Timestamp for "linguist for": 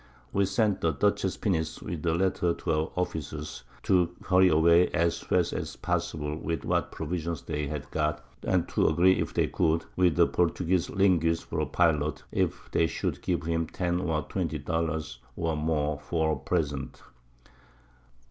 10.89-11.59